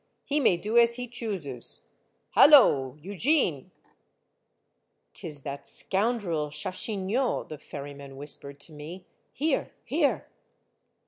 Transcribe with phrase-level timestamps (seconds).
[0.25, 1.81] He may do as he chooses.
[2.31, 3.69] Hallo!— Eugene!""
[5.13, 9.73] 'T is that scoundrel, Chachignot," the ferry man whispered to 'me." Here!
[9.85, 10.25] here